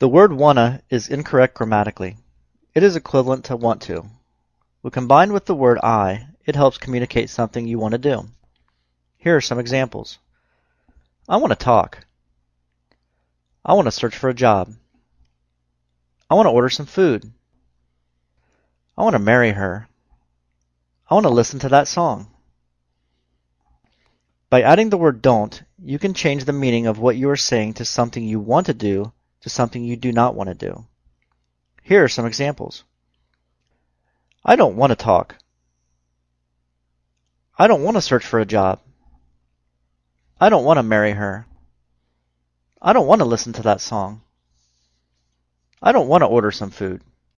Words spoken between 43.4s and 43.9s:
to that